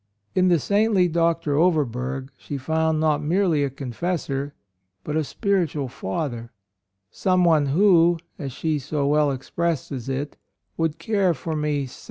[0.33, 1.53] In the saintly Dr.
[1.59, 4.55] Overberg she found not merely a confessor,
[5.03, 6.51] but a spiritual father,—
[7.11, 10.37] "some one who," as she so well expresses it,
[10.75, 11.95] "would care for me suf AND MOTHER.